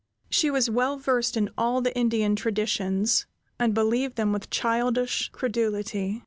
She 0.31 0.49
was 0.49 0.67
well 0.67 0.97
versed 0.97 1.37
in 1.37 1.51
all 1.59 1.79
the 1.79 1.95
Indian 1.95 2.35
traditions, 2.35 3.27
and 3.59 3.71
believed 3.75 4.15
them 4.15 4.33
with 4.33 4.49
childish 4.49 5.29
credulity. 5.29 6.19